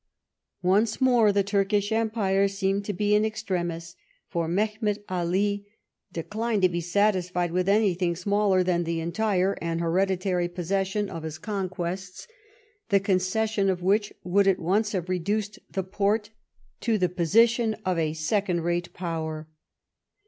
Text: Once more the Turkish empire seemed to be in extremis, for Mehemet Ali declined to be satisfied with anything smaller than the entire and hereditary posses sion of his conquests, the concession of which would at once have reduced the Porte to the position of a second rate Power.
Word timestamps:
Once 0.63 0.99
more 0.99 1.31
the 1.31 1.43
Turkish 1.43 1.91
empire 1.91 2.47
seemed 2.47 2.83
to 2.85 2.91
be 2.91 3.13
in 3.13 3.23
extremis, 3.23 3.95
for 4.27 4.47
Mehemet 4.47 5.05
Ali 5.07 5.67
declined 6.11 6.63
to 6.63 6.69
be 6.69 6.81
satisfied 6.81 7.51
with 7.51 7.69
anything 7.69 8.15
smaller 8.15 8.63
than 8.63 8.83
the 8.83 8.99
entire 8.99 9.55
and 9.61 9.79
hereditary 9.79 10.47
posses 10.49 10.87
sion 10.87 11.07
of 11.07 11.21
his 11.21 11.37
conquests, 11.37 12.27
the 12.89 12.99
concession 12.99 13.69
of 13.69 13.83
which 13.83 14.11
would 14.23 14.47
at 14.47 14.57
once 14.57 14.93
have 14.93 15.07
reduced 15.07 15.59
the 15.69 15.83
Porte 15.83 16.31
to 16.79 16.97
the 16.97 17.07
position 17.07 17.75
of 17.85 17.99
a 17.99 18.13
second 18.13 18.61
rate 18.61 18.91
Power. 18.95 19.47